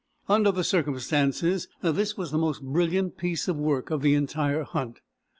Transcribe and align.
Under 0.27 0.51
the 0.51 0.63
circumstances, 0.63 1.67
this 1.83 2.17
was 2.17 2.31
the 2.31 2.39
most 2.39 2.63
brilliant 2.63 3.19
piece 3.19 3.47
of 3.47 3.55
work 3.55 3.91
of 3.91 4.01
the 4.01 4.15
entire 4.15 4.63
hunt. 4.63 4.99